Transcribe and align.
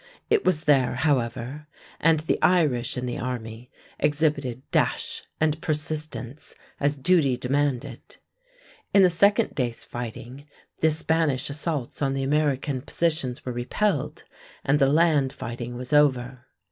It 0.31 0.43
was 0.43 0.63
there, 0.63 0.95
however, 0.95 1.67
and 1.99 2.21
the 2.21 2.41
Irish 2.41 2.97
in 2.97 3.05
the 3.05 3.19
army 3.19 3.69
exhibited 3.99 4.63
dash 4.71 5.21
and 5.39 5.61
persistence, 5.61 6.55
as 6.79 6.95
duty 6.95 7.37
demanded. 7.37 8.17
In 8.95 9.03
the 9.03 9.11
second 9.11 9.53
day's 9.53 9.83
fighting 9.83 10.47
the 10.79 10.89
Spanish 10.89 11.51
assaults 11.51 12.01
on 12.01 12.15
the 12.15 12.23
American 12.23 12.81
positions 12.81 13.45
were 13.45 13.51
repelled, 13.53 14.23
and 14.63 14.79
the 14.79 14.89
land 14.91 15.33
fighting 15.33 15.75
was 15.75 15.93
over. 15.93 16.47